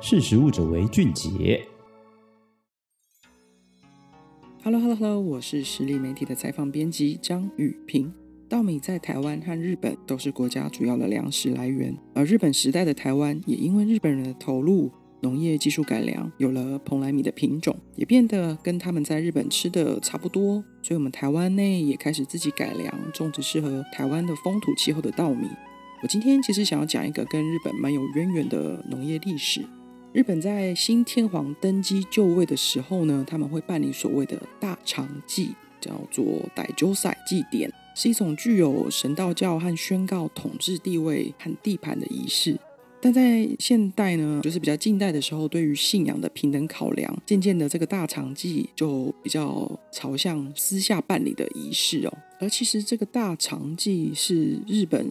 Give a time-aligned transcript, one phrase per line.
[0.00, 1.60] 识食物者为俊杰。
[4.62, 8.12] Hello Hello Hello，我是实力媒体的采访编辑张语屏。
[8.48, 14.88] 稻米在台湾和日本都是国家主要的粮食来源，而日本时代的台湾也因为日本人的投入，
[15.20, 20.62] 农业技术改良，有了蓬莱米的品种，也变得跟他们在日本吃的差不多。
[20.80, 25.48] 所以，我们台湾内也开始自己改良，种植适合台湾的风土气候的稻米。
[26.00, 29.66] 我今天其实想要讲一个跟日本蛮有渊源的农业历史。
[30.18, 36.24] 日本在新天皇登基就位的时候呢，他们会办理所谓的大长祭，叫做
[36.56, 42.58] 大尝祭祭典，是一种具有神道教和宣告统治地位和地盘的仪式。
[43.00, 52.12] 但在现代呢，就是比较近代的时候，对于信仰的平等考量，渐渐的这个大长祭就比较朝向私下办理的仪式哦。
[52.40, 55.08] 而其实这个大长祭是日本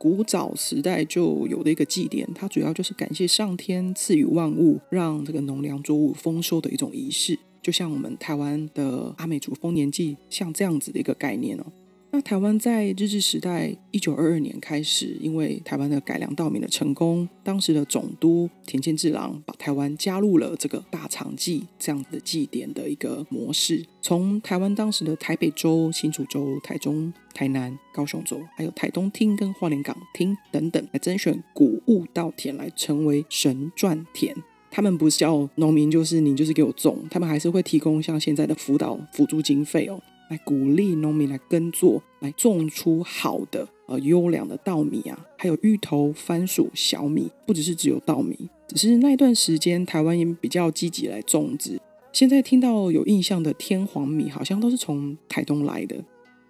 [0.00, 11.66] 古早时代就有的一个祭典，它主要就是感谢上天赐予万物，让这个农粮作物丰收的一种仪式，就像我们台湾的阿美族丰年祭，像这样子的一个概念哦。
[12.12, 23.86] 那台湾在日治时代一九二二年开始，因为台湾的改良稻米的成功，当时的总督田健治郎把台湾加入了这个大长祭这样子的祭典的一个模式。
[24.02, 34.34] 从台湾当时的台北州、新竹州、台中、台南、高雄州，还有台东厅跟花莲港厅等等，来甄选谷物稻田来成为神饌田。
[34.72, 40.00] 他们不是叫农民，就是你就是给我种，他们还是会提供像现在的辅导辅助经费哦。
[40.30, 48.48] 来鼓励农民来耕作，来种出好的呃优良的稻米啊，还有芋头、番薯、小米，不只是只有稻米。
[48.68, 51.80] 只是那段时间台湾也比较积极来种植。
[52.12, 55.96] 现在听到有印象的天皇米，好像都是从台东来的。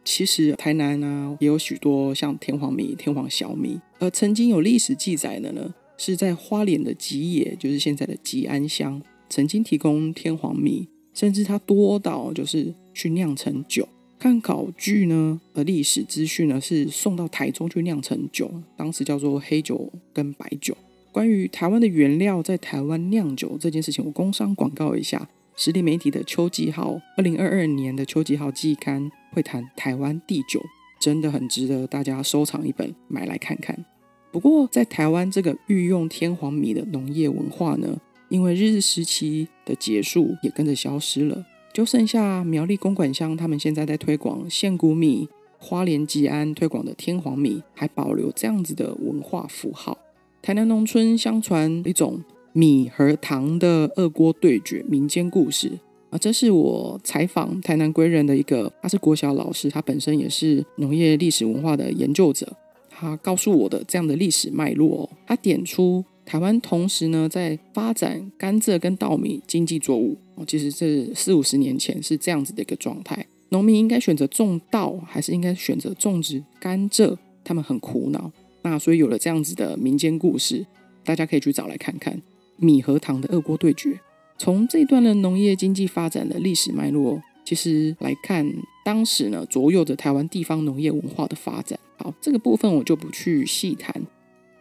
[0.05, 3.81] 其实台南啊也有许多像天皇米、天皇小米。
[3.99, 9.01] 而曾经有历史记载的呢，是在花莲的吉野，就是现在的吉安乡，
[9.31, 10.87] 曾经提供天皇米。
[11.13, 13.89] 甚至它多到就是去酿成酒，
[14.19, 20.77] 看考据呢，呃，历史资讯呢是送到台中去酿成酒，当时叫做黑酒跟白酒。
[21.13, 30.63] 关于台湾的原料在台湾酿酒这件事情，我工商广告一下，实力媒体的秋季号，二零二二年的秋季号季刊会谈台湾地酒，
[31.01, 33.85] 真的很值得大家收藏一本买来看看。
[34.31, 37.99] 不过在台湾这个御用天皇米的农业文化呢，
[38.31, 49.99] 因为日治时期的结束，也跟着消失了，就剩下苗栗公馆乡他们现在在推广现谷米，花莲吉安推广的天皇米，还保留这样子的文化符号。
[50.41, 55.79] 台南农村相传一种米和糖的二锅对决民间故事
[56.11, 62.57] 啊，这是我采访台南归人的一个，他是国小老师，他本身也是农业历史文化的研究者，
[62.89, 66.05] 他告诉我的这样的历史脉络，他点出。
[66.31, 73.27] 台湾同时呢，在发展甘蔗跟稻米经济作物哦，其实这四五十年前是这样子的一个状态。
[73.49, 77.17] 农民应该选择种稻，还是应该选择种植甘蔗？
[77.43, 78.31] 他们很苦恼。
[78.63, 80.65] 那所以有了这样子的民间故事，
[81.03, 82.23] 大家可以去找来看看
[82.59, 83.99] 米和糖的二锅对决。
[84.39, 88.49] 从这段的农业经济发展的历史脉络，其实来看，
[88.85, 91.77] 当时呢，左右着台湾地方农业文化的发展。
[91.97, 93.93] 好，这个部分我就不去细谈。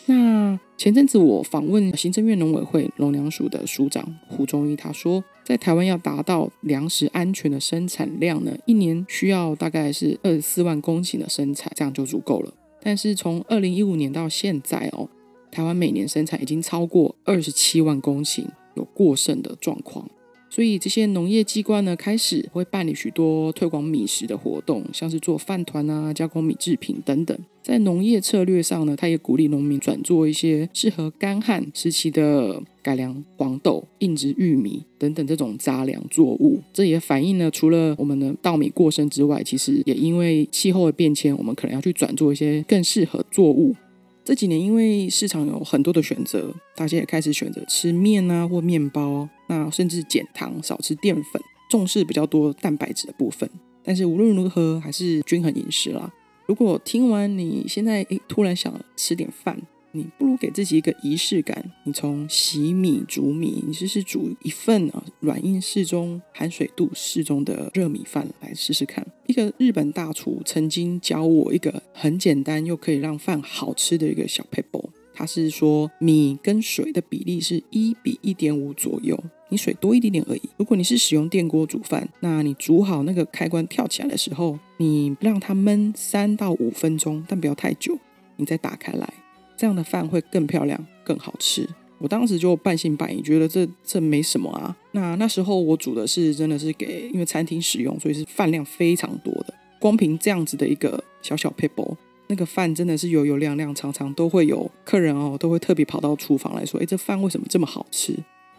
[0.09, 12.51] 那前阵子我访问行政院农委会农粮署的署长胡忠义，他说，在台湾要达到粮食安全的生产量呢，一年需要大概是二十四万公顷的生产，这样就足够了。
[12.81, 15.07] 但是从二零一五年到现在哦，
[15.51, 20.09] 台湾每年生产已经超过二十七万公顷，有过剩的状况。
[20.49, 27.37] 所以这些农业机关呢，开始会办理许多推广米食的活动，像是做饭团啊、加工米制品等等。
[27.61, 36.59] 在农业策略上呢，他也鼓励农民转做一些适合干旱时期的改良黄豆、硬质玉米等等这种杂粮作物。
[36.73, 43.75] 这也反映了，除了我们的稻米过剩之外，其实也因为气候的变迁，我们可能要去转做一些更适合作物。
[44.23, 53.49] 这几年因为市场有很多的选择，大家也开始选择吃面啊或面包，那甚至减糖、少吃淀粉，重视比较多蛋白质的部分。
[53.83, 56.13] 但是无论如何，还是均衡饮食啦。
[56.45, 59.61] 如果听完你现在诶突然想吃点饭。
[59.91, 69.03] 你不如给自己一个仪式感，你从洗米煮米，你试试煮一份啊软硬适中、含水度适中的热米饭来试试看。
[69.29, 74.83] 一个日本大厨曾经教我一个很简单又可以让饭好吃的一个小 paper，
[75.13, 79.15] 他是说米跟水的比例是一比一点五左右，
[79.49, 80.41] 你水多一点点而已。
[80.57, 87.95] 如果你是使用电锅煮饭，那你煮好那个开关跳起来的时候，你让它焖三到五分钟，但不要太久，
[88.37, 89.13] 你再打开来。
[89.55, 91.69] 这样的饭会更漂亮、更好吃。
[91.99, 94.75] 我当时就半信半疑，觉得这这没什么啊。
[94.93, 99.53] 那那时候我煮的是真的是给因为餐厅使用，所以是饭量非常多的。
[99.79, 101.95] 光凭这样子的一个小小撇步，
[102.27, 108.13] 那个饭真的是油油亮亮，常常都会有客人哦，都会特别跑到厨房来说：“哎，这饭为什么这么好吃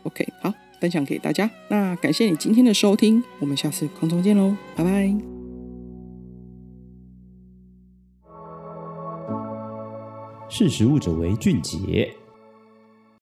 [0.05, 1.51] ？”OK，好，分享给大家。
[1.69, 5.15] 那感谢你今天的收听，我们下次空中见喽，拜拜。
[10.49, 12.13] 识食物者为俊杰。